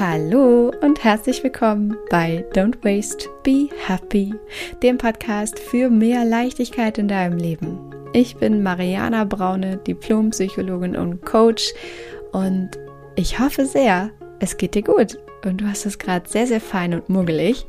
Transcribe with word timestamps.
Hallo 0.00 0.72
und 0.80 1.04
herzlich 1.04 1.44
willkommen 1.44 1.94
bei 2.08 2.42
Don't 2.54 2.82
Waste, 2.82 3.28
Be 3.42 3.68
Happy, 3.86 4.34
dem 4.82 4.96
Podcast 4.96 5.58
für 5.58 5.90
mehr 5.90 6.24
Leichtigkeit 6.24 6.96
in 6.96 7.06
deinem 7.06 7.36
Leben. 7.36 7.78
Ich 8.14 8.36
bin 8.36 8.62
Mariana 8.62 9.24
Braune, 9.24 9.76
Diplompsychologin 9.76 10.96
und 10.96 11.20
Coach 11.26 11.74
und 12.32 12.70
ich 13.14 13.38
hoffe 13.40 13.66
sehr, 13.66 14.08
es 14.38 14.56
geht 14.56 14.74
dir 14.74 14.84
gut 14.84 15.18
und 15.44 15.60
du 15.60 15.66
hast 15.66 15.84
es 15.84 15.98
gerade 15.98 16.26
sehr, 16.26 16.46
sehr 16.46 16.62
fein 16.62 16.94
und 16.94 17.10
muggelig. 17.10 17.66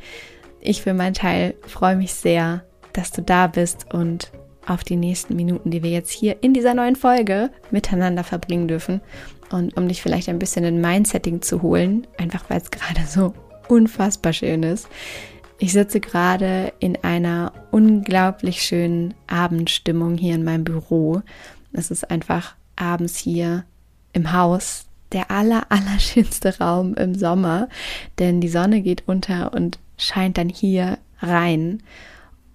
Ich 0.61 0.83
für 0.83 0.93
meinen 0.93 1.15
Teil 1.15 1.55
freue 1.67 1.97
mich 1.97 2.13
sehr, 2.13 2.63
dass 2.93 3.11
du 3.11 3.21
da 3.21 3.47
bist 3.47 3.93
und 3.93 4.31
auf 4.65 4.85
die 4.85 4.95
nächsten 4.95 5.35
Minuten, 5.35 5.69
die 5.69 5.83
wir 5.83 5.91
jetzt 5.91 6.11
hier 6.11 6.37
in 6.41 6.53
dieser 6.53 6.75
neuen 6.75 6.95
Folge 6.95 7.49
miteinander 7.71 8.23
verbringen 8.23 8.69
dürfen. 8.69 9.01
Und 9.51 9.75
um 9.77 9.87
dich 9.87 10.01
vielleicht 10.01 10.29
ein 10.29 10.39
bisschen 10.39 10.63
in 10.63 10.81
mein 10.81 11.05
Setting 11.05 11.41
zu 11.41 11.61
holen, 11.61 12.07
einfach 12.17 12.49
weil 12.49 12.61
es 12.61 12.71
gerade 12.71 13.05
so 13.07 13.33
unfassbar 13.67 14.33
schön 14.33 14.63
ist. 14.63 14.87
Ich 15.59 15.73
sitze 15.73 15.99
gerade 15.99 16.73
in 16.79 16.97
einer 17.03 17.53
unglaublich 17.69 18.63
schönen 18.63 19.13
Abendstimmung 19.27 20.17
hier 20.17 20.35
in 20.35 20.43
meinem 20.43 20.63
Büro. 20.63 21.21
Es 21.71 21.91
ist 21.91 22.09
einfach 22.09 22.55
abends 22.75 23.17
hier 23.17 23.65
im 24.13 24.33
Haus 24.33 24.85
der 25.11 25.29
aller, 25.29 25.65
aller 25.69 25.99
schönste 25.99 26.57
Raum 26.57 26.95
im 26.95 27.15
Sommer, 27.15 27.69
denn 28.19 28.41
die 28.41 28.49
Sonne 28.49 28.81
geht 28.81 29.03
unter 29.07 29.53
und 29.53 29.79
scheint 29.97 30.37
dann 30.37 30.49
hier 30.49 30.97
rein. 31.19 31.83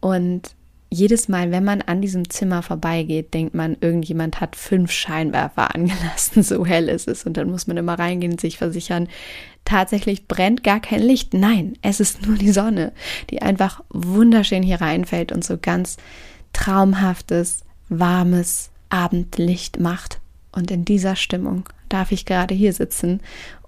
Und 0.00 0.54
jedes 0.88 1.28
Mal, 1.28 1.50
wenn 1.50 1.64
man 1.64 1.82
an 1.82 2.00
diesem 2.00 2.30
Zimmer 2.30 2.62
vorbeigeht, 2.62 3.34
denkt 3.34 3.54
man, 3.54 3.76
irgendjemand 3.80 4.40
hat 4.40 4.56
fünf 4.56 4.90
Scheinwerfer 4.90 5.74
angelassen, 5.74 6.42
so 6.42 6.64
hell 6.64 6.88
ist 6.88 7.08
es. 7.08 7.24
Und 7.24 7.36
dann 7.36 7.50
muss 7.50 7.66
man 7.66 7.76
immer 7.76 7.98
reingehen 7.98 8.32
und 8.32 8.40
sich 8.40 8.58
versichern, 8.58 9.08
tatsächlich 9.64 10.28
brennt 10.28 10.62
gar 10.62 10.80
kein 10.80 11.02
Licht. 11.02 11.34
Nein, 11.34 11.76
es 11.82 12.00
ist 12.00 12.26
nur 12.26 12.36
die 12.36 12.52
Sonne, 12.52 12.92
die 13.30 13.42
einfach 13.42 13.82
wunderschön 13.90 14.62
hier 14.62 14.80
reinfällt 14.80 15.32
und 15.32 15.44
so 15.44 15.58
ganz 15.58 15.96
traumhaftes, 16.52 17.64
warmes 17.88 18.70
Abendlicht 18.88 19.80
macht. 19.80 20.20
Und 20.52 20.70
in 20.70 20.84
dieser 20.84 21.16
Stimmung 21.16 21.68
darf 21.88 22.12
ich 22.12 22.24
gerade 22.24 22.54
hier 22.54 22.72
sitzen 22.72 23.20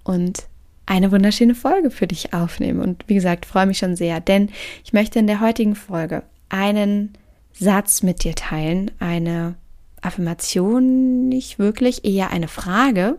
und 0.03 0.47
eine 0.85 1.11
wunderschöne 1.11 1.53
Folge 1.53 1.91
für 1.91 2.07
dich 2.07 2.33
aufnehmen. 2.33 2.79
Und 2.79 3.03
wie 3.07 3.13
gesagt, 3.13 3.45
freue 3.45 3.67
mich 3.67 3.77
schon 3.77 3.95
sehr, 3.95 4.19
denn 4.19 4.49
ich 4.83 4.91
möchte 4.91 5.19
in 5.19 5.27
der 5.27 5.39
heutigen 5.39 5.75
Folge 5.75 6.23
einen 6.49 7.13
Satz 7.53 8.03
mit 8.03 8.23
dir 8.23 8.35
teilen, 8.35 8.91
eine 8.99 9.55
Affirmation, 10.01 11.27
nicht 11.27 11.59
wirklich, 11.59 12.05
eher 12.05 12.31
eine 12.31 12.47
Frage, 12.47 13.17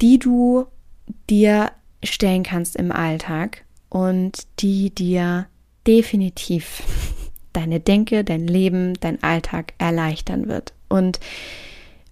die 0.00 0.18
du 0.18 0.66
dir 1.30 1.72
stellen 2.02 2.42
kannst 2.42 2.76
im 2.76 2.92
Alltag 2.92 3.64
und 3.88 4.46
die 4.60 4.90
dir 4.90 5.46
definitiv 5.86 6.82
deine 7.52 7.80
Denke, 7.80 8.24
dein 8.24 8.46
Leben, 8.46 8.94
dein 9.00 9.22
Alltag 9.22 9.74
erleichtern 9.78 10.48
wird. 10.48 10.74
Und 10.88 11.20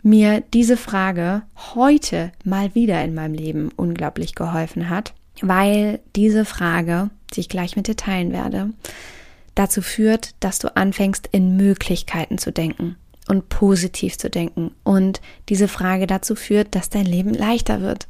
mir 0.02 0.42
diese 0.52 0.76
Frage 0.76 1.42
heute 1.74 2.32
mal 2.44 2.74
wieder 2.74 3.02
in 3.04 3.14
meinem 3.14 3.34
Leben 3.34 3.70
unglaublich 3.76 4.34
geholfen 4.34 4.88
hat, 4.88 5.14
weil 5.40 6.00
diese 6.16 6.44
Frage, 6.44 7.10
die 7.34 7.40
ich 7.40 7.48
gleich 7.48 7.76
mit 7.76 7.88
dir 7.88 7.96
teilen 7.96 8.32
werde, 8.32 8.70
dazu 9.54 9.82
führt, 9.82 10.34
dass 10.40 10.58
du 10.58 10.74
anfängst, 10.76 11.28
in 11.32 11.56
Möglichkeiten 11.56 12.38
zu 12.38 12.52
denken 12.52 12.96
und 13.28 13.48
positiv 13.48 14.18
zu 14.18 14.30
denken. 14.30 14.72
Und 14.84 15.20
diese 15.48 15.68
Frage 15.68 16.06
dazu 16.06 16.34
führt, 16.34 16.74
dass 16.74 16.90
dein 16.90 17.06
Leben 17.06 17.34
leichter 17.34 17.80
wird 17.80 18.08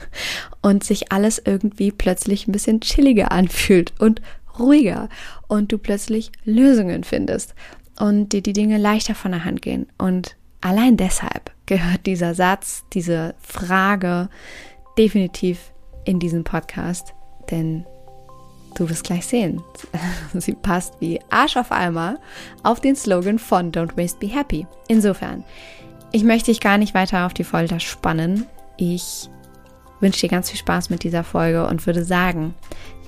und 0.62 0.84
sich 0.84 1.12
alles 1.12 1.42
irgendwie 1.44 1.90
plötzlich 1.90 2.46
ein 2.46 2.52
bisschen 2.52 2.80
chilliger 2.80 3.32
anfühlt 3.32 3.92
und 3.98 4.22
ruhiger 4.58 5.08
und 5.48 5.72
du 5.72 5.78
plötzlich 5.78 6.30
Lösungen 6.44 7.04
findest 7.04 7.54
und 7.98 8.32
dir 8.32 8.42
die 8.42 8.52
Dinge 8.52 8.78
leichter 8.78 9.14
von 9.14 9.32
der 9.32 9.44
Hand 9.44 9.62
gehen. 9.62 9.86
Und 9.98 10.36
allein 10.60 10.96
deshalb 10.96 11.50
gehört 11.66 12.06
dieser 12.06 12.34
Satz, 12.34 12.84
diese 12.92 13.34
Frage 13.40 14.28
definitiv 14.98 15.72
in 16.04 16.18
diesen 16.18 16.44
Podcast, 16.44 17.14
denn 17.50 17.84
Du 18.82 18.90
wirst 18.90 19.04
gleich 19.04 19.24
sehen. 19.26 19.62
Sie 20.34 20.54
passt 20.54 20.94
wie 20.98 21.20
Arsch 21.30 21.56
auf 21.56 21.70
Eimer 21.70 22.18
auf 22.64 22.80
den 22.80 22.96
Slogan 22.96 23.38
von 23.38 23.70
Don't 23.70 23.96
Waste 23.96 24.18
Be 24.18 24.26
Happy. 24.26 24.66
Insofern, 24.88 25.44
ich 26.10 26.24
möchte 26.24 26.50
dich 26.50 26.58
gar 26.58 26.78
nicht 26.78 26.92
weiter 26.92 27.24
auf 27.24 27.32
die 27.32 27.44
Folter 27.44 27.78
spannen. 27.78 28.44
Ich 28.76 29.30
wünsche 30.00 30.22
dir 30.22 30.30
ganz 30.30 30.50
viel 30.50 30.58
Spaß 30.58 30.90
mit 30.90 31.04
dieser 31.04 31.22
Folge 31.22 31.64
und 31.68 31.86
würde 31.86 32.04
sagen, 32.04 32.56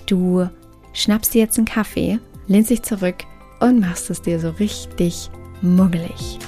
du 0.07 0.49
schnappst 0.93 1.35
dir 1.35 1.41
jetzt 1.41 1.59
einen 1.59 1.67
Kaffee, 1.67 2.21
lehnst 2.47 2.71
dich 2.71 2.85
zurück 2.85 3.25
und 3.59 3.81
machst 3.81 4.11
es 4.11 4.23
dir 4.23 4.39
so 4.39 4.51
richtig 4.51 5.29
muggelig. 5.61 6.39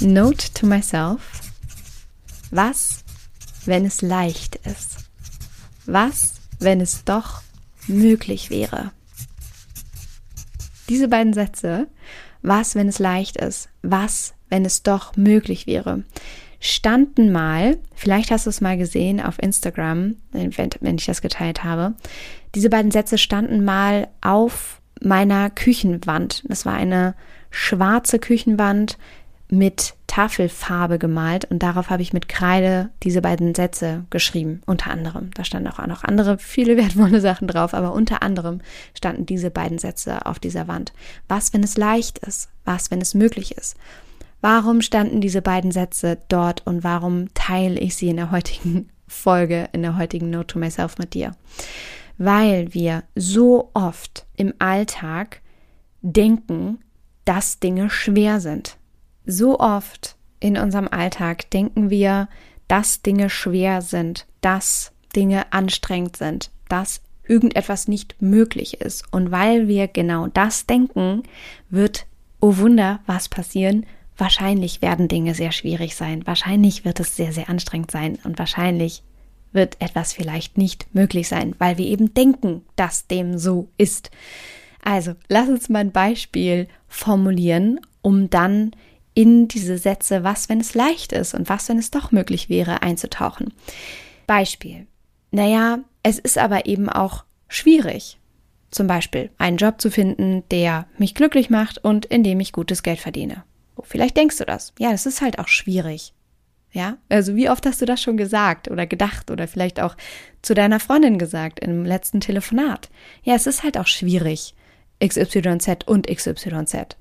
Note 0.00 0.50
to 0.54 0.66
myself. 0.66 1.20
Was 2.50 3.04
wenn 3.66 3.84
es 3.84 4.02
leicht 4.02 4.56
ist? 4.56 5.01
Was, 5.86 6.34
wenn 6.58 6.80
es 6.80 7.04
doch 7.04 7.42
möglich 7.86 8.50
wäre? 8.50 8.92
Diese 10.88 11.08
beiden 11.08 11.32
Sätze, 11.32 11.88
was, 12.42 12.74
wenn 12.74 12.88
es 12.88 12.98
leicht 12.98 13.36
ist? 13.36 13.68
Was, 13.82 14.34
wenn 14.48 14.64
es 14.64 14.82
doch 14.82 15.16
möglich 15.16 15.66
wäre? 15.66 16.04
standen 16.62 17.32
mal, 17.32 17.76
vielleicht 17.94 18.30
hast 18.30 18.46
du 18.46 18.50
es 18.50 18.60
mal 18.60 18.78
gesehen 18.78 19.20
auf 19.20 19.42
Instagram, 19.42 20.14
wenn, 20.30 20.96
ich 20.96 21.06
das 21.06 21.20
geteilt 21.20 21.64
habe, 21.64 21.94
diese 22.54 22.70
beiden 22.70 22.92
Sätze 22.92 23.18
standen 23.18 23.64
mal 23.64 24.08
auf 24.20 24.80
meiner 25.00 25.50
Küchenwand. 25.50 26.44
Das 26.46 26.64
war 26.64 26.74
eine 26.74 27.16
schwarze 27.50 28.20
Küchenwand 28.20 28.96
mit 29.52 29.94
Tafelfarbe 30.06 30.98
gemalt 30.98 31.44
und 31.44 31.62
darauf 31.62 31.90
habe 31.90 32.00
ich 32.00 32.14
mit 32.14 32.26
Kreide 32.26 32.88
diese 33.02 33.20
beiden 33.20 33.54
Sätze 33.54 34.06
geschrieben, 34.08 34.62
unter 34.64 34.90
anderem. 34.90 35.30
Da 35.34 35.44
standen 35.44 35.68
auch 35.68 35.86
noch 35.86 36.04
andere, 36.04 36.38
viele 36.38 36.78
wertvolle 36.78 37.20
Sachen 37.20 37.48
drauf, 37.48 37.74
aber 37.74 37.92
unter 37.92 38.22
anderem 38.22 38.62
standen 38.94 39.26
diese 39.26 39.50
beiden 39.50 39.76
Sätze 39.76 40.24
auf 40.24 40.38
dieser 40.38 40.68
Wand. 40.68 40.94
Was, 41.28 41.52
wenn 41.52 41.62
es 41.62 41.76
leicht 41.76 42.18
ist? 42.20 42.48
Was, 42.64 42.90
wenn 42.90 43.02
es 43.02 43.12
möglich 43.12 43.54
ist? 43.54 43.76
Warum 44.40 44.80
standen 44.80 45.20
diese 45.20 45.42
beiden 45.42 45.70
Sätze 45.70 46.18
dort 46.28 46.66
und 46.66 46.82
warum 46.82 47.32
teile 47.34 47.78
ich 47.78 47.94
sie 47.94 48.08
in 48.08 48.16
der 48.16 48.30
heutigen 48.30 48.88
Folge, 49.06 49.68
in 49.72 49.82
der 49.82 49.98
heutigen 49.98 50.30
Note 50.30 50.46
to 50.46 50.58
Myself 50.58 50.96
mit 50.96 51.12
dir? 51.12 51.36
Weil 52.16 52.72
wir 52.72 53.02
so 53.14 53.70
oft 53.74 54.24
im 54.34 54.54
Alltag 54.58 55.42
denken, 56.00 56.78
dass 57.26 57.60
Dinge 57.60 57.90
schwer 57.90 58.40
sind 58.40 58.78
so 59.26 59.58
oft 59.58 60.16
in 60.40 60.56
unserem 60.56 60.88
Alltag 60.88 61.50
denken 61.50 61.90
wir, 61.90 62.28
dass 62.68 63.02
Dinge 63.02 63.30
schwer 63.30 63.82
sind, 63.82 64.26
dass 64.40 64.92
Dinge 65.14 65.52
anstrengend 65.52 66.16
sind, 66.16 66.50
dass 66.68 67.02
irgendetwas 67.26 67.88
nicht 67.88 68.20
möglich 68.20 68.80
ist. 68.80 69.04
Und 69.12 69.30
weil 69.30 69.68
wir 69.68 69.88
genau 69.88 70.26
das 70.26 70.66
denken, 70.66 71.22
wird, 71.70 72.06
oh 72.40 72.56
Wunder, 72.56 73.00
was 73.06 73.28
passieren? 73.28 73.86
Wahrscheinlich 74.16 74.82
werden 74.82 75.08
Dinge 75.08 75.34
sehr 75.34 75.52
schwierig 75.52 75.96
sein. 75.96 76.26
Wahrscheinlich 76.26 76.84
wird 76.84 77.00
es 77.00 77.16
sehr, 77.16 77.32
sehr 77.32 77.48
anstrengend 77.48 77.90
sein. 77.90 78.18
Und 78.24 78.38
wahrscheinlich 78.38 79.02
wird 79.52 79.80
etwas 79.80 80.12
vielleicht 80.12 80.58
nicht 80.58 80.86
möglich 80.94 81.28
sein, 81.28 81.54
weil 81.58 81.78
wir 81.78 81.86
eben 81.86 82.14
denken, 82.14 82.62
dass 82.76 83.06
dem 83.06 83.38
so 83.38 83.68
ist. 83.76 84.10
Also, 84.82 85.14
lass 85.28 85.48
uns 85.48 85.68
mal 85.68 85.80
ein 85.80 85.92
Beispiel 85.92 86.68
formulieren, 86.88 87.80
um 88.00 88.30
dann 88.30 88.72
in 89.14 89.48
diese 89.48 89.78
Sätze, 89.78 90.24
was, 90.24 90.48
wenn 90.48 90.60
es 90.60 90.74
leicht 90.74 91.12
ist 91.12 91.34
und 91.34 91.48
was, 91.48 91.68
wenn 91.68 91.78
es 91.78 91.90
doch 91.90 92.12
möglich 92.12 92.48
wäre, 92.48 92.82
einzutauchen. 92.82 93.52
Beispiel. 94.26 94.86
Naja, 95.30 95.80
es 96.02 96.18
ist 96.18 96.38
aber 96.38 96.66
eben 96.66 96.88
auch 96.88 97.24
schwierig. 97.48 98.18
Zum 98.70 98.86
Beispiel 98.86 99.30
einen 99.36 99.58
Job 99.58 99.80
zu 99.80 99.90
finden, 99.90 100.44
der 100.50 100.86
mich 100.96 101.14
glücklich 101.14 101.50
macht 101.50 101.78
und 101.84 102.06
in 102.06 102.24
dem 102.24 102.40
ich 102.40 102.52
gutes 102.52 102.82
Geld 102.82 103.00
verdiene. 103.00 103.44
Oh, 103.76 103.82
vielleicht 103.84 104.16
denkst 104.16 104.38
du 104.38 104.44
das. 104.44 104.72
Ja, 104.78 104.92
das 104.92 105.06
ist 105.06 105.20
halt 105.20 105.38
auch 105.38 105.48
schwierig. 105.48 106.14
Ja, 106.72 106.96
also 107.10 107.36
wie 107.36 107.50
oft 107.50 107.66
hast 107.66 107.82
du 107.82 107.84
das 107.84 108.00
schon 108.00 108.16
gesagt 108.16 108.70
oder 108.70 108.86
gedacht 108.86 109.30
oder 109.30 109.46
vielleicht 109.46 109.78
auch 109.78 109.94
zu 110.40 110.54
deiner 110.54 110.80
Freundin 110.80 111.18
gesagt 111.18 111.60
im 111.60 111.84
letzten 111.84 112.20
Telefonat? 112.20 112.88
Ja, 113.22 113.34
es 113.34 113.46
ist 113.46 113.62
halt 113.62 113.76
auch 113.76 113.86
schwierig. 113.86 114.54
XYZ 115.04 115.84
und 115.84 116.06
XYZ. 116.06 116.96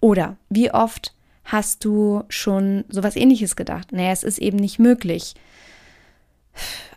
Oder 0.00 0.36
wie 0.48 0.70
oft 0.70 1.14
Hast 1.48 1.82
du 1.86 2.24
schon 2.28 2.84
sowas 2.90 3.16
ähnliches 3.16 3.56
gedacht? 3.56 3.90
Naja, 3.90 4.12
es 4.12 4.22
ist 4.22 4.36
eben 4.36 4.58
nicht 4.58 4.78
möglich, 4.78 5.34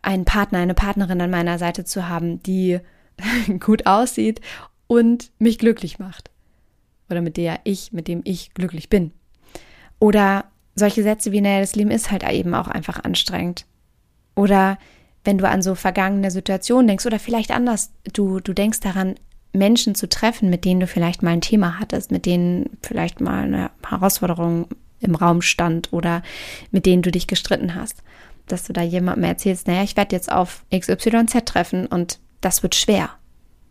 einen 0.01 0.25
Partner, 0.25 0.59
eine 0.59 0.73
Partnerin 0.73 1.21
an 1.21 1.29
meiner 1.29 1.57
Seite 1.57 1.85
zu 1.85 2.09
haben, 2.09 2.43
die 2.43 2.81
gut 3.61 3.85
aussieht 3.85 4.41
und 4.87 5.31
mich 5.39 5.57
glücklich 5.57 5.99
macht. 5.99 6.31
Oder 7.09 7.21
mit 7.21 7.37
der 7.37 7.61
ich, 7.63 7.93
mit 7.93 8.09
dem 8.09 8.23
ich 8.25 8.53
glücklich 8.53 8.89
bin. 8.89 9.13
Oder 9.99 10.43
solche 10.75 11.01
Sätze 11.01 11.31
wie, 11.31 11.39
naja, 11.39 11.61
das 11.61 11.75
Leben 11.75 11.91
ist 11.91 12.11
halt 12.11 12.29
eben 12.29 12.53
auch 12.53 12.67
einfach 12.67 13.01
anstrengend. 13.05 13.65
Oder 14.35 14.77
wenn 15.23 15.37
du 15.37 15.47
an 15.47 15.61
so 15.61 15.75
vergangene 15.75 16.29
Situationen 16.29 16.87
denkst 16.87 17.05
oder 17.05 17.19
vielleicht 17.19 17.51
anders, 17.51 17.93
du, 18.11 18.41
du 18.41 18.51
denkst 18.51 18.81
daran, 18.81 19.15
Menschen 19.53 19.95
zu 19.95 20.07
treffen, 20.07 20.49
mit 20.49 20.65
denen 20.65 20.79
du 20.79 20.87
vielleicht 20.87 21.23
mal 21.23 21.31
ein 21.31 21.41
Thema 21.41 21.79
hattest, 21.79 22.11
mit 22.11 22.25
denen 22.25 22.77
vielleicht 22.81 23.19
mal 23.19 23.43
eine 23.43 23.71
Herausforderung 23.87 24.67
im 24.99 25.15
Raum 25.15 25.41
stand 25.41 25.91
oder 25.91 26.21
mit 26.71 26.85
denen 26.85 27.01
du 27.01 27.11
dich 27.11 27.27
gestritten 27.27 27.75
hast. 27.75 28.03
Dass 28.47 28.63
du 28.63 28.73
da 28.73 28.81
jemandem 28.81 29.23
erzählst, 29.25 29.67
naja, 29.67 29.83
ich 29.83 29.97
werde 29.97 30.15
jetzt 30.15 30.31
auf 30.31 30.63
XYZ 30.73 31.45
treffen 31.45 31.85
und 31.85 32.19
das 32.39 32.63
wird 32.63 32.75
schwer. 32.75 33.09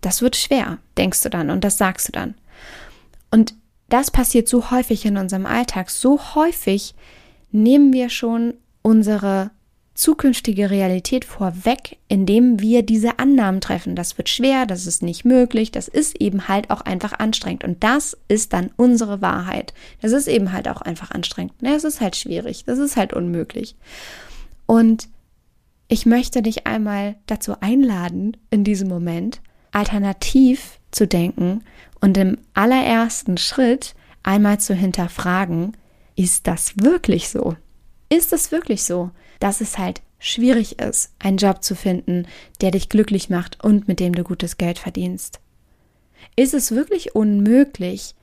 Das 0.00 0.23
wird 0.23 0.37
schwer, 0.37 0.79
denkst 0.97 1.23
du 1.23 1.31
dann 1.31 1.50
und 1.50 1.65
das 1.65 1.79
sagst 1.79 2.09
du 2.09 2.12
dann. 2.12 2.35
Und 3.31 3.55
das 3.88 4.11
passiert 4.11 4.49
so 4.49 4.71
häufig 4.71 5.05
in 5.05 5.17
unserem 5.17 5.47
Alltag. 5.47 5.91
So 5.91 6.21
häufig 6.35 6.94
nehmen 7.50 7.93
wir 7.93 8.09
schon 8.09 8.55
unsere 8.82 9.50
zukünftige 10.00 10.70
Realität 10.70 11.26
vorweg, 11.26 11.99
indem 12.08 12.61
wir 12.61 12.82
diese 12.82 13.19
Annahmen 13.19 13.61
treffen. 13.61 13.94
Das 13.94 14.17
wird 14.17 14.31
schwer, 14.31 14.64
das 14.64 14.87
ist 14.87 15.02
nicht 15.02 15.26
möglich, 15.26 15.73
das 15.73 15.88
ist 15.88 16.19
eben 16.19 16.49
halt 16.49 16.70
auch 16.70 16.81
einfach 16.81 17.19
anstrengend. 17.19 17.64
Und 17.64 17.85
das 17.85 18.17
ist 18.26 18.55
dann 18.55 18.70
unsere 18.76 19.20
Wahrheit. 19.20 19.75
Das 20.00 20.12
ist 20.12 20.26
eben 20.26 20.52
halt 20.52 20.69
auch 20.69 20.81
einfach 20.81 21.11
anstrengend. 21.11 21.52
Das 21.61 21.85
ist 21.85 22.00
halt 22.00 22.17
schwierig, 22.17 22.64
das 22.64 22.79
ist 22.79 22.97
halt 22.97 23.12
unmöglich. 23.12 23.76
Und 24.64 25.08
ich 25.88 26.06
möchte 26.06 26.41
dich 26.41 26.67
einmal 26.67 27.17
dazu 27.26 27.61
einladen, 27.61 28.38
in 28.49 28.64
diesem 28.64 28.88
Moment 28.88 29.43
alternativ 29.70 30.79
zu 30.93 31.06
denken 31.06 31.62
und 32.00 32.17
im 32.17 32.38
allerersten 32.55 33.37
Schritt 33.37 33.94
einmal 34.23 34.61
zu 34.61 34.73
hinterfragen, 34.73 35.76
ist 36.17 36.46
das 36.46 36.79
wirklich 36.79 37.29
so? 37.29 37.56
Ist 38.08 38.32
es 38.32 38.50
wirklich 38.50 38.82
so, 38.82 39.11
dass 39.41 39.61
es 39.61 39.79
halt 39.79 40.03
schwierig 40.19 40.79
ist, 40.79 41.13
einen 41.19 41.39
Job 41.39 41.65
zu 41.65 41.75
finden, 41.75 42.27
der 42.61 42.71
dich 42.71 42.89
glücklich 42.89 43.31
macht 43.31 43.63
und 43.65 43.89
mit 43.89 43.99
dem 43.99 44.15
du 44.15 44.23
gutes 44.23 44.59
Geld 44.59 44.79
verdienst? 44.79 45.41
Ist 46.37 46.55
es 46.55 46.71
wirklich 46.71 47.15
unmöglich, 47.15 48.15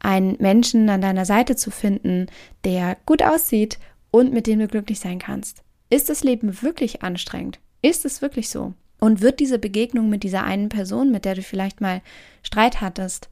einen 0.00 0.36
Menschen 0.38 0.90
an 0.90 1.00
deiner 1.00 1.24
Seite 1.24 1.56
zu 1.56 1.70
finden, 1.70 2.26
der 2.64 2.96
gut 3.06 3.22
aussieht 3.22 3.78
und 4.10 4.32
mit 4.32 4.46
dem 4.46 4.58
du 4.58 4.68
glücklich 4.68 5.00
sein 5.00 5.18
kannst? 5.18 5.62
Ist 5.88 6.08
das 6.08 6.22
Leben 6.24 6.62
wirklich 6.62 7.02
anstrengend? 7.02 7.58
Ist 7.80 8.04
es 8.04 8.20
wirklich 8.20 8.50
so? 8.50 8.74
Und 9.00 9.20
wird 9.20 9.40
diese 9.40 9.58
Begegnung 9.58 10.08
mit 10.08 10.22
dieser 10.22 10.44
einen 10.44 10.68
Person, 10.68 11.10
mit 11.10 11.24
der 11.24 11.34
du 11.34 11.42
vielleicht 11.42 11.80
mal 11.80 12.02
Streit 12.42 12.80
hattest, 12.80 13.28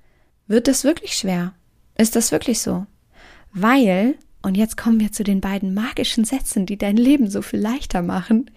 wird 0.46 0.68
das 0.68 0.84
wirklich 0.84 1.14
schwer? 1.14 1.54
Ist 1.96 2.16
das 2.16 2.32
wirklich 2.32 2.60
so? 2.60 2.86
Weil, 3.52 4.16
und 4.42 4.56
jetzt 4.56 4.76
kommen 4.76 5.00
wir 5.00 5.12
zu 5.12 5.22
den 5.24 5.40
beiden 5.40 5.72
magischen 5.74 6.24
Sätzen, 6.24 6.66
die 6.66 6.76
dein 6.76 6.96
Leben 6.96 7.30
so 7.30 7.42
viel 7.42 7.60
leichter 7.60 8.02
machen, 8.02 8.50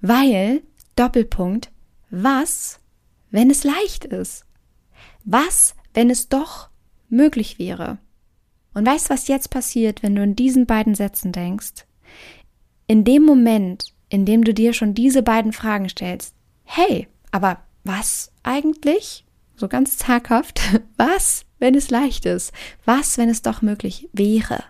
weil, 0.00 0.62
Doppelpunkt, 0.94 1.70
was, 2.10 2.80
wenn 3.30 3.50
es 3.50 3.64
leicht 3.64 4.04
ist? 4.04 4.44
Was, 5.24 5.74
wenn 5.94 6.10
es 6.10 6.28
doch 6.28 6.68
möglich 7.08 7.58
wäre? 7.58 7.98
Und 8.74 8.86
weißt, 8.86 9.08
was 9.10 9.28
jetzt 9.28 9.50
passiert, 9.50 10.02
wenn 10.02 10.14
du 10.14 10.22
in 10.22 10.36
diesen 10.36 10.66
beiden 10.66 10.94
Sätzen 10.94 11.32
denkst? 11.32 11.86
In 12.86 13.04
dem 13.04 13.22
Moment, 13.22 13.94
in 14.08 14.26
dem 14.26 14.44
du 14.44 14.52
dir 14.52 14.72
schon 14.72 14.94
diese 14.94 15.22
beiden 15.22 15.52
Fragen 15.52 15.88
stellst, 15.88 16.34
hey, 16.64 17.08
aber 17.32 17.58
was 17.84 18.32
eigentlich? 18.42 19.24
So 19.56 19.68
ganz 19.68 19.96
zaghaft, 19.96 20.60
was, 20.96 21.46
wenn 21.58 21.74
es 21.74 21.90
leicht 21.90 22.26
ist? 22.26 22.52
Was, 22.84 23.16
wenn 23.16 23.30
es 23.30 23.42
doch 23.42 23.62
möglich 23.62 24.08
wäre? 24.12 24.62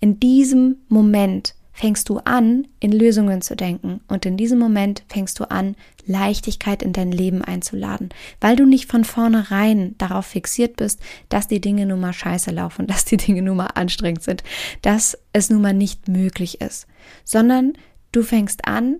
In 0.00 0.20
diesem 0.20 0.76
Moment 0.88 1.54
fängst 1.74 2.08
du 2.08 2.18
an, 2.18 2.68
in 2.78 2.92
Lösungen 2.92 3.42
zu 3.42 3.56
denken. 3.56 4.00
Und 4.06 4.24
in 4.24 4.36
diesem 4.36 4.60
Moment 4.60 5.02
fängst 5.08 5.40
du 5.40 5.50
an, 5.50 5.74
Leichtigkeit 6.06 6.82
in 6.82 6.92
dein 6.92 7.10
Leben 7.10 7.42
einzuladen, 7.42 8.10
weil 8.40 8.56
du 8.56 8.64
nicht 8.64 8.90
von 8.90 9.04
vornherein 9.04 9.96
darauf 9.98 10.26
fixiert 10.26 10.76
bist, 10.76 11.00
dass 11.28 11.48
die 11.48 11.60
Dinge 11.60 11.84
nun 11.86 12.00
mal 12.00 12.12
scheiße 12.12 12.52
laufen, 12.52 12.86
dass 12.88 13.04
die 13.04 13.16
Dinge 13.16 13.42
nun 13.42 13.56
mal 13.56 13.70
anstrengend 13.74 14.22
sind, 14.22 14.44
dass 14.82 15.18
es 15.32 15.50
nun 15.50 15.62
mal 15.62 15.74
nicht 15.74 16.08
möglich 16.08 16.60
ist, 16.60 16.86
sondern 17.24 17.74
du 18.12 18.22
fängst 18.22 18.66
an, 18.66 18.98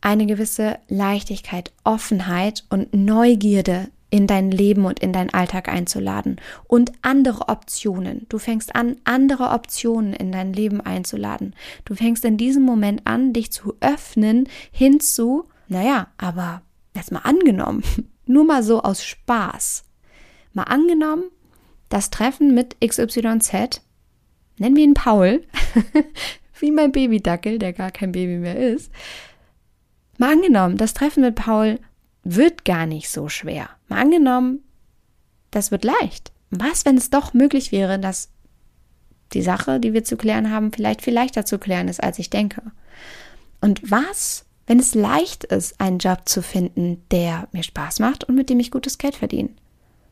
eine 0.00 0.26
gewisse 0.26 0.78
Leichtigkeit, 0.88 1.72
Offenheit 1.84 2.64
und 2.70 2.92
Neugierde 2.92 3.88
in 4.16 4.26
dein 4.26 4.50
Leben 4.50 4.86
und 4.86 5.00
in 5.00 5.12
deinen 5.12 5.30
Alltag 5.30 5.68
einzuladen 5.68 6.40
und 6.66 6.92
andere 7.02 7.48
Optionen. 7.48 8.26
Du 8.28 8.38
fängst 8.38 8.74
an, 8.74 8.96
andere 9.04 9.50
Optionen 9.50 10.14
in 10.14 10.32
dein 10.32 10.52
Leben 10.52 10.80
einzuladen. 10.80 11.54
Du 11.84 11.94
fängst 11.94 12.24
in 12.24 12.38
diesem 12.38 12.62
Moment 12.62 13.02
an, 13.04 13.32
dich 13.32 13.52
zu 13.52 13.74
öffnen 13.80 14.48
hinzu, 14.70 15.44
naja, 15.68 16.08
aber 16.16 16.62
jetzt 16.94 17.12
mal 17.12 17.20
angenommen, 17.20 17.82
nur 18.26 18.44
mal 18.44 18.62
so 18.62 18.82
aus 18.82 19.04
Spaß. 19.04 19.84
Mal 20.54 20.64
angenommen, 20.64 21.24
das 21.90 22.10
Treffen 22.10 22.54
mit 22.54 22.76
XYZ, 22.80 23.82
nennen 24.58 24.76
wir 24.76 24.84
ihn 24.84 24.94
Paul, 24.94 25.42
wie 26.58 26.70
mein 26.70 26.92
Babydackel, 26.92 27.58
der 27.58 27.74
gar 27.74 27.90
kein 27.90 28.12
Baby 28.12 28.38
mehr 28.38 28.56
ist. 28.56 28.90
Mal 30.16 30.32
angenommen, 30.32 30.78
das 30.78 30.94
Treffen 30.94 31.22
mit 31.22 31.34
Paul 31.34 31.78
wird 32.28 32.64
gar 32.64 32.86
nicht 32.86 33.08
so 33.08 33.28
schwer. 33.28 33.70
Mal 33.88 34.00
angenommen, 34.00 34.64
das 35.50 35.70
wird 35.70 35.84
leicht. 35.84 36.32
Was, 36.50 36.84
wenn 36.84 36.96
es 36.96 37.10
doch 37.10 37.34
möglich 37.34 37.72
wäre, 37.72 37.98
dass 37.98 38.30
die 39.32 39.42
Sache, 39.42 39.80
die 39.80 39.92
wir 39.92 40.04
zu 40.04 40.16
klären 40.16 40.50
haben, 40.50 40.72
vielleicht 40.72 41.02
viel 41.02 41.14
leichter 41.14 41.44
zu 41.44 41.58
klären 41.58 41.88
ist, 41.88 42.02
als 42.02 42.18
ich 42.18 42.30
denke? 42.30 42.62
Und 43.60 43.90
was, 43.90 44.44
wenn 44.66 44.80
es 44.80 44.94
leicht 44.94 45.44
ist, 45.44 45.80
einen 45.80 45.98
Job 45.98 46.22
zu 46.28 46.42
finden, 46.42 47.02
der 47.10 47.48
mir 47.52 47.62
Spaß 47.62 48.00
macht 48.00 48.24
und 48.24 48.34
mit 48.34 48.50
dem 48.50 48.60
ich 48.60 48.70
gutes 48.70 48.98
Geld 48.98 49.14
verdiene? 49.14 49.50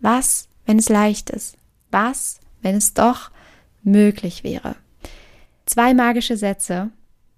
Was, 0.00 0.48
wenn 0.66 0.78
es 0.78 0.88
leicht 0.88 1.30
ist? 1.30 1.56
Was, 1.90 2.38
wenn 2.62 2.76
es 2.76 2.94
doch 2.94 3.30
möglich 3.82 4.44
wäre? 4.44 4.76
Zwei 5.66 5.94
magische 5.94 6.36
Sätze, 6.36 6.90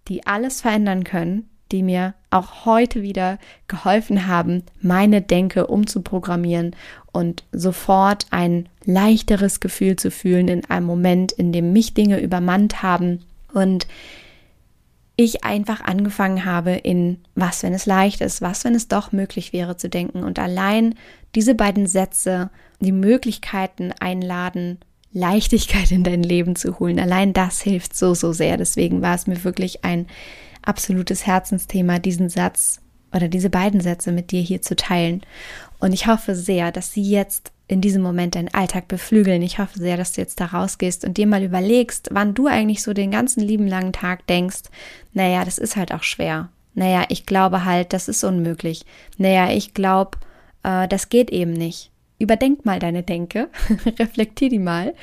die 0.08 0.26
alles 0.26 0.60
verändern 0.60 1.04
können, 1.04 1.48
die 1.72 1.82
mir 1.82 2.14
auch 2.38 2.64
heute 2.64 3.02
wieder 3.02 3.38
geholfen 3.68 4.26
haben, 4.26 4.62
meine 4.80 5.22
Denke 5.22 5.66
umzuprogrammieren 5.66 6.74
und 7.12 7.44
sofort 7.52 8.26
ein 8.30 8.68
leichteres 8.84 9.60
Gefühl 9.60 9.96
zu 9.96 10.10
fühlen 10.10 10.48
in 10.48 10.64
einem 10.66 10.86
Moment, 10.86 11.32
in 11.32 11.52
dem 11.52 11.72
mich 11.72 11.94
Dinge 11.94 12.20
übermannt 12.20 12.82
haben 12.82 13.20
und 13.52 13.86
ich 15.16 15.44
einfach 15.44 15.80
angefangen 15.80 16.44
habe 16.44 16.72
in 16.72 17.18
was, 17.34 17.62
wenn 17.62 17.72
es 17.72 17.86
leicht 17.86 18.20
ist, 18.20 18.42
was, 18.42 18.64
wenn 18.64 18.74
es 18.74 18.88
doch 18.88 19.12
möglich 19.12 19.52
wäre 19.52 19.76
zu 19.78 19.88
denken 19.88 20.22
und 20.22 20.38
allein 20.38 20.94
diese 21.34 21.54
beiden 21.54 21.86
Sätze, 21.86 22.50
die 22.80 22.92
Möglichkeiten 22.92 23.92
einladen, 23.98 24.78
Leichtigkeit 25.12 25.90
in 25.92 26.02
dein 26.02 26.22
Leben 26.22 26.56
zu 26.56 26.78
holen. 26.78 27.00
Allein 27.00 27.32
das 27.32 27.62
hilft 27.62 27.96
so, 27.96 28.12
so 28.12 28.32
sehr. 28.34 28.58
Deswegen 28.58 29.00
war 29.00 29.14
es 29.14 29.26
mir 29.26 29.42
wirklich 29.44 29.82
ein 29.82 30.06
absolutes 30.66 31.26
Herzensthema, 31.26 31.98
diesen 31.98 32.28
Satz 32.28 32.80
oder 33.12 33.28
diese 33.28 33.50
beiden 33.50 33.80
Sätze 33.80 34.12
mit 34.12 34.30
dir 34.30 34.40
hier 34.40 34.62
zu 34.62 34.76
teilen. 34.76 35.22
Und 35.78 35.92
ich 35.92 36.06
hoffe 36.06 36.34
sehr, 36.34 36.72
dass 36.72 36.92
sie 36.92 37.02
jetzt 37.02 37.52
in 37.68 37.80
diesem 37.80 38.02
Moment 38.02 38.34
deinen 38.34 38.52
Alltag 38.54 38.88
beflügeln. 38.88 39.42
Ich 39.42 39.58
hoffe 39.58 39.78
sehr, 39.78 39.96
dass 39.96 40.12
du 40.12 40.20
jetzt 40.20 40.40
da 40.40 40.46
rausgehst 40.46 41.04
und 41.04 41.16
dir 41.16 41.26
mal 41.26 41.42
überlegst, 41.42 42.08
wann 42.12 42.34
du 42.34 42.46
eigentlich 42.46 42.82
so 42.82 42.92
den 42.92 43.10
ganzen 43.10 43.40
lieben 43.40 43.66
langen 43.66 43.92
Tag 43.92 44.26
denkst, 44.26 44.62
naja, 45.12 45.44
das 45.44 45.58
ist 45.58 45.76
halt 45.76 45.92
auch 45.92 46.02
schwer. 46.02 46.50
Naja, 46.74 47.04
ich 47.08 47.26
glaube 47.26 47.64
halt, 47.64 47.92
das 47.92 48.08
ist 48.08 48.22
unmöglich. 48.22 48.84
Naja, 49.16 49.50
ich 49.50 49.74
glaube, 49.74 50.18
äh, 50.62 50.86
das 50.86 51.08
geht 51.08 51.30
eben 51.30 51.52
nicht. 51.52 51.90
Überdenk 52.18 52.64
mal 52.64 52.78
deine 52.78 53.02
Denke, 53.02 53.48
reflektier 53.98 54.48
die 54.48 54.58
mal 54.58 54.94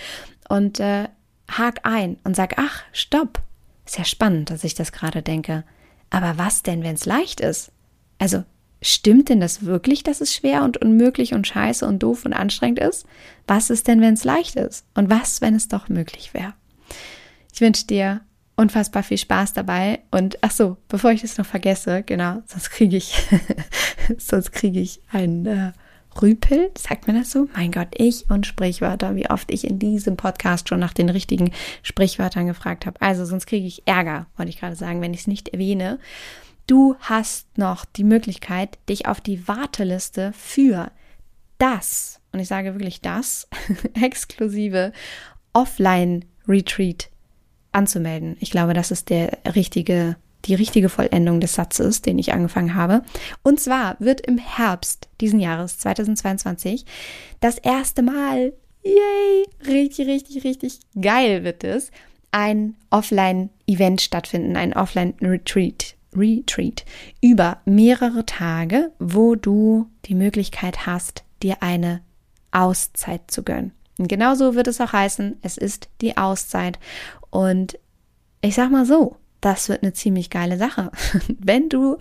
und 0.47 0.79
äh, 0.79 1.09
hak 1.49 1.81
ein 1.83 2.17
und 2.23 2.35
sag, 2.35 2.55
ach, 2.57 2.83
stopp, 2.91 3.41
ist 3.85 3.97
ja 3.97 4.05
spannend, 4.05 4.49
dass 4.49 4.63
ich 4.63 4.75
das 4.75 4.91
gerade 4.91 5.21
denke. 5.21 5.63
Aber 6.09 6.37
was 6.37 6.63
denn, 6.63 6.83
wenn 6.83 6.95
es 6.95 7.05
leicht 7.05 7.41
ist? 7.41 7.71
Also, 8.19 8.43
stimmt 8.81 9.29
denn 9.29 9.39
das 9.39 9.65
wirklich, 9.65 10.03
dass 10.03 10.21
es 10.21 10.33
schwer 10.33 10.63
und 10.63 10.77
unmöglich 10.77 11.33
und 11.33 11.47
scheiße 11.47 11.85
und 11.85 11.99
doof 12.03 12.25
und 12.25 12.33
anstrengend 12.33 12.79
ist? 12.79 13.05
Was 13.47 13.69
ist 13.69 13.87
denn, 13.87 14.01
wenn 14.01 14.13
es 14.13 14.23
leicht 14.23 14.55
ist? 14.55 14.85
Und 14.93 15.09
was, 15.09 15.41
wenn 15.41 15.55
es 15.55 15.67
doch 15.67 15.89
möglich 15.89 16.33
wäre? 16.33 16.53
Ich 17.53 17.61
wünsche 17.61 17.87
dir 17.87 18.21
unfassbar 18.55 19.03
viel 19.03 19.17
Spaß 19.17 19.53
dabei. 19.53 19.99
Und 20.11 20.37
ach 20.41 20.51
so, 20.51 20.77
bevor 20.87 21.11
ich 21.11 21.21
das 21.21 21.37
noch 21.37 21.45
vergesse, 21.45 22.03
genau, 22.03 22.41
sonst 22.45 22.69
kriege 22.69 22.97
ich, 22.97 23.15
sonst 24.17 24.51
kriege 24.51 24.79
ich 24.79 25.01
ein 25.11 25.45
äh, 25.45 25.71
Rüpel, 26.21 26.71
sagt 26.77 27.07
man 27.07 27.17
das 27.17 27.31
so? 27.31 27.47
Mein 27.55 27.71
Gott, 27.71 27.89
ich 27.95 28.29
und 28.29 28.45
Sprichwörter, 28.45 29.15
wie 29.15 29.29
oft 29.29 29.51
ich 29.51 29.65
in 29.65 29.79
diesem 29.79 30.17
Podcast 30.17 30.69
schon 30.69 30.79
nach 30.79 30.93
den 30.93 31.09
richtigen 31.09 31.51
Sprichwörtern 31.81 32.47
gefragt 32.47 32.85
habe. 32.85 33.01
Also 33.01 33.25
sonst 33.25 33.45
kriege 33.45 33.67
ich 33.67 33.87
Ärger, 33.87 34.27
wollte 34.37 34.49
ich 34.49 34.59
gerade 34.59 34.75
sagen, 34.75 35.01
wenn 35.01 35.13
ich 35.13 35.21
es 35.21 35.27
nicht 35.27 35.49
erwähne. 35.49 35.99
Du 36.67 36.95
hast 36.99 37.57
noch 37.57 37.85
die 37.85 38.03
Möglichkeit, 38.03 38.77
dich 38.87 39.07
auf 39.07 39.19
die 39.19 39.47
Warteliste 39.47 40.31
für 40.33 40.91
das, 41.57 42.19
und 42.31 42.39
ich 42.39 42.47
sage 42.47 42.73
wirklich 42.73 43.01
das, 43.01 43.47
exklusive 44.01 44.91
Offline-Retreat 45.53 47.09
anzumelden. 47.71 48.37
Ich 48.39 48.51
glaube, 48.51 48.73
das 48.73 48.91
ist 48.91 49.09
der 49.09 49.37
richtige, 49.55 50.15
die 50.45 50.55
richtige 50.55 50.89
Vollendung 50.89 51.39
des 51.39 51.55
Satzes, 51.55 52.01
den 52.01 52.19
ich 52.19 52.33
angefangen 52.33 52.75
habe. 52.75 53.03
Und 53.43 53.59
zwar 53.59 53.95
wird 53.99 54.21
im 54.21 54.37
Herbst 54.37 55.07
diesen 55.21 55.39
Jahres 55.39 55.79
2022 55.79 56.85
das 57.39 57.57
erste 57.57 58.01
Mal, 58.01 58.53
yay, 58.83 59.45
richtig, 59.65 60.07
richtig, 60.07 60.43
richtig 60.43 60.79
geil 60.99 61.43
wird 61.43 61.63
es, 61.63 61.91
ein 62.31 62.75
Offline-Event 62.89 64.01
stattfinden, 64.01 64.57
ein 64.57 64.73
Offline-Retreat. 64.73 65.95
Retreat 66.15 66.85
über 67.21 67.57
mehrere 67.65 68.23
Tage, 68.25 68.91
wo 68.99 69.33
du 69.33 69.87
die 70.05 70.13
Möglichkeit 70.13 70.85
hast, 70.85 71.23
dir 71.41 71.63
eine 71.63 72.01
Auszeit 72.51 73.31
zu 73.31 73.43
gönnen. 73.43 73.71
Und 73.97 74.07
genauso 74.07 74.55
wird 74.55 74.67
es 74.67 74.81
auch 74.81 74.93
heißen, 74.93 75.37
es 75.41 75.57
ist 75.57 75.89
die 76.01 76.17
Auszeit. 76.17 76.79
Und 77.29 77.79
ich 78.41 78.55
sag 78.55 78.71
mal 78.71 78.85
so, 78.85 79.17
das 79.43 79.69
wird 79.69 79.83
eine 79.83 79.93
ziemlich 79.93 80.29
geile 80.29 80.57
Sache. 80.57 80.91
Wenn 81.39 81.69
du 81.69 81.97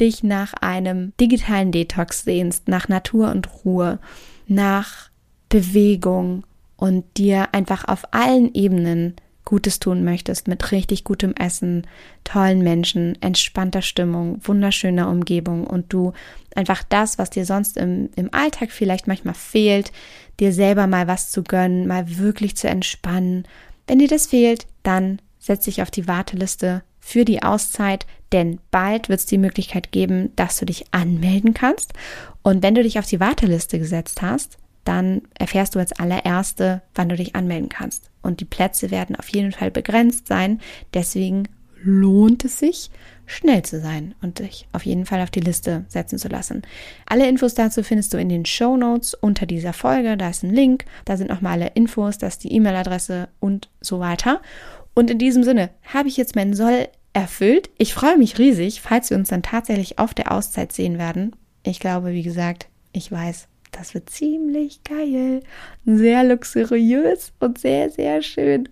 dich 0.00 0.22
nach 0.22 0.54
einem 0.54 1.12
digitalen 1.20 1.72
Detox 1.72 2.24
sehnst, 2.24 2.68
nach 2.68 2.88
Natur 2.88 3.30
und 3.30 3.48
Ruhe, 3.64 3.98
nach 4.46 5.10
Bewegung 5.48 6.44
und 6.76 7.04
dir 7.16 7.54
einfach 7.54 7.86
auf 7.86 8.12
allen 8.12 8.52
Ebenen 8.54 9.14
Gutes 9.44 9.78
tun 9.78 10.02
möchtest, 10.02 10.48
mit 10.48 10.72
richtig 10.72 11.04
gutem 11.04 11.32
Essen, 11.34 11.86
tollen 12.24 12.62
Menschen, 12.62 13.16
entspannter 13.22 13.80
Stimmung, 13.80 14.40
wunderschöner 14.42 15.08
Umgebung 15.08 15.66
und 15.66 15.92
du 15.92 16.12
einfach 16.56 16.82
das, 16.82 17.16
was 17.16 17.30
dir 17.30 17.46
sonst 17.46 17.76
im, 17.76 18.10
im 18.16 18.34
Alltag 18.34 18.72
vielleicht 18.72 19.06
manchmal 19.06 19.34
fehlt, 19.34 19.92
dir 20.40 20.52
selber 20.52 20.88
mal 20.88 21.06
was 21.06 21.30
zu 21.30 21.44
gönnen, 21.44 21.86
mal 21.86 22.18
wirklich 22.18 22.56
zu 22.56 22.68
entspannen. 22.68 23.46
Wenn 23.86 24.00
dir 24.00 24.08
das 24.08 24.26
fehlt, 24.26 24.66
dann 24.82 25.20
setz 25.46 25.64
dich 25.64 25.80
auf 25.80 25.92
die 25.92 26.08
Warteliste 26.08 26.82
für 26.98 27.24
die 27.24 27.42
Auszeit, 27.44 28.04
denn 28.32 28.58
bald 28.72 29.08
wird 29.08 29.20
es 29.20 29.26
die 29.26 29.38
Möglichkeit 29.38 29.92
geben, 29.92 30.32
dass 30.34 30.58
du 30.58 30.66
dich 30.66 30.92
anmelden 30.92 31.54
kannst. 31.54 31.92
Und 32.42 32.64
wenn 32.64 32.74
du 32.74 32.82
dich 32.82 32.98
auf 32.98 33.06
die 33.06 33.20
Warteliste 33.20 33.78
gesetzt 33.78 34.22
hast, 34.22 34.58
dann 34.82 35.22
erfährst 35.38 35.76
du 35.76 35.78
als 35.78 35.92
allererste, 35.92 36.82
wann 36.96 37.08
du 37.08 37.16
dich 37.16 37.36
anmelden 37.36 37.68
kannst. 37.68 38.10
Und 38.22 38.40
die 38.40 38.44
Plätze 38.44 38.90
werden 38.90 39.14
auf 39.14 39.28
jeden 39.28 39.52
Fall 39.52 39.70
begrenzt 39.70 40.26
sein. 40.26 40.60
Deswegen 40.94 41.48
lohnt 41.82 42.44
es 42.44 42.58
sich, 42.58 42.90
schnell 43.26 43.62
zu 43.62 43.80
sein 43.80 44.14
und 44.22 44.38
dich 44.40 44.66
auf 44.72 44.84
jeden 44.84 45.06
Fall 45.06 45.20
auf 45.20 45.30
die 45.30 45.40
Liste 45.40 45.84
setzen 45.88 46.18
zu 46.18 46.28
lassen. 46.28 46.62
Alle 47.06 47.28
Infos 47.28 47.54
dazu 47.54 47.82
findest 47.82 48.14
du 48.14 48.18
in 48.18 48.28
den 48.28 48.44
Show 48.44 48.76
Notes 48.76 49.14
unter 49.14 49.46
dieser 49.46 49.72
Folge. 49.72 50.16
Da 50.16 50.30
ist 50.30 50.42
ein 50.42 50.54
Link, 50.54 50.84
da 51.04 51.16
sind 51.16 51.30
nochmal 51.30 51.52
alle 51.52 51.72
Infos, 51.74 52.18
da 52.18 52.26
ist 52.26 52.44
die 52.44 52.52
E-Mail-Adresse 52.52 53.28
und 53.40 53.68
so 53.80 54.00
weiter. 54.00 54.40
Und 54.98 55.10
in 55.10 55.18
diesem 55.18 55.44
Sinne 55.44 55.68
habe 55.92 56.08
ich 56.08 56.16
jetzt 56.16 56.36
meinen 56.36 56.54
Soll 56.54 56.88
erfüllt. 57.12 57.68
Ich 57.76 57.92
freue 57.92 58.16
mich 58.16 58.38
riesig, 58.38 58.80
falls 58.80 59.10
wir 59.10 59.18
uns 59.18 59.28
dann 59.28 59.42
tatsächlich 59.42 59.98
auf 59.98 60.14
der 60.14 60.32
Auszeit 60.32 60.72
sehen 60.72 60.96
werden. 60.98 61.36
Ich 61.64 61.80
glaube, 61.80 62.12
wie 62.12 62.22
gesagt, 62.22 62.68
ich 62.92 63.12
weiß, 63.12 63.46
das 63.72 63.92
wird 63.92 64.08
ziemlich 64.08 64.82
geil, 64.84 65.42
sehr 65.84 66.24
luxuriös 66.24 67.32
und 67.40 67.58
sehr, 67.58 67.90
sehr 67.90 68.22
schön 68.22 68.70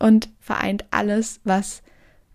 und 0.00 0.28
vereint 0.40 0.84
alles, 0.90 1.38
was 1.44 1.82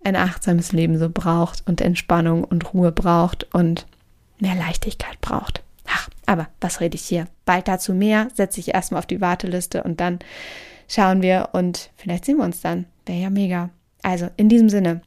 ein 0.01 0.15
achtsames 0.15 0.71
Leben 0.71 0.97
so 0.97 1.09
braucht 1.09 1.61
und 1.67 1.81
Entspannung 1.81 2.45
und 2.45 2.73
Ruhe 2.73 2.93
braucht 2.93 3.53
und 3.53 3.85
mehr 4.39 4.55
Leichtigkeit 4.55 5.19
braucht. 5.19 5.61
Ach, 5.87 6.09
aber 6.25 6.47
was 6.61 6.79
rede 6.79 6.95
ich 6.95 7.03
hier? 7.03 7.27
Bald 7.43 7.67
dazu 7.67 7.93
mehr, 7.93 8.29
setze 8.33 8.61
ich 8.61 8.73
erstmal 8.73 8.99
auf 8.99 9.07
die 9.07 9.19
Warteliste 9.19 9.83
und 9.83 9.99
dann 9.99 10.19
schauen 10.87 11.21
wir 11.21 11.49
und 11.51 11.89
vielleicht 11.97 12.23
sehen 12.23 12.37
wir 12.37 12.45
uns 12.45 12.61
dann. 12.61 12.85
Wäre 13.05 13.19
ja 13.19 13.29
mega. 13.29 13.69
Also 14.03 14.29
in 14.37 14.49
diesem 14.49 14.69
Sinne, 14.69 15.01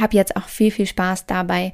hab 0.00 0.14
jetzt 0.14 0.36
auch 0.36 0.48
viel, 0.48 0.70
viel 0.70 0.86
Spaß 0.86 1.26
dabei, 1.26 1.72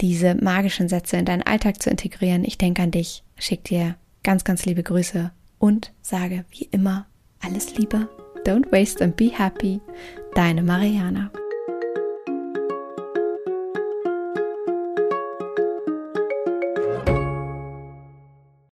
diese 0.00 0.34
magischen 0.34 0.88
Sätze 0.88 1.16
in 1.16 1.24
deinen 1.24 1.42
Alltag 1.42 1.82
zu 1.82 1.90
integrieren. 1.90 2.44
Ich 2.44 2.58
denke 2.58 2.82
an 2.82 2.90
dich, 2.90 3.22
schick 3.36 3.64
dir 3.64 3.96
Ganz, 4.22 4.44
ganz 4.44 4.64
liebe 4.64 4.84
Grüße 4.84 5.32
und 5.58 5.92
sage 6.00 6.44
wie 6.50 6.68
immer 6.70 7.06
alles 7.40 7.76
Liebe. 7.76 8.08
Don't 8.46 8.70
waste 8.70 9.02
and 9.02 9.16
be 9.16 9.30
happy. 9.36 9.80
Deine 10.34 10.62
Mariana. 10.62 11.30